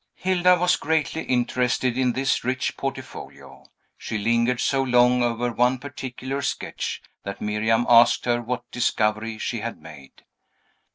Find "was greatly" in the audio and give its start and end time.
0.57-1.21